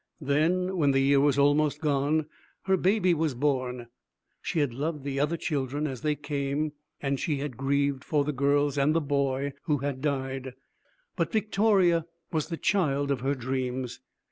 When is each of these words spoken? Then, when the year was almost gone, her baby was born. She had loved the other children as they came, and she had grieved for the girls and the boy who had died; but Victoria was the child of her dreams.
Then, 0.19 0.77
when 0.77 0.93
the 0.93 0.99
year 1.01 1.19
was 1.19 1.37
almost 1.37 1.79
gone, 1.79 2.25
her 2.63 2.75
baby 2.75 3.13
was 3.13 3.35
born. 3.35 3.85
She 4.41 4.57
had 4.57 4.73
loved 4.73 5.03
the 5.03 5.19
other 5.19 5.37
children 5.37 5.85
as 5.85 6.01
they 6.01 6.15
came, 6.15 6.71
and 7.01 7.19
she 7.19 7.37
had 7.37 7.55
grieved 7.55 8.03
for 8.03 8.23
the 8.23 8.33
girls 8.33 8.79
and 8.79 8.95
the 8.95 8.99
boy 8.99 9.53
who 9.65 9.77
had 9.77 10.01
died; 10.01 10.55
but 11.15 11.31
Victoria 11.31 12.07
was 12.31 12.47
the 12.47 12.57
child 12.57 13.11
of 13.11 13.19
her 13.19 13.35
dreams. 13.35 13.99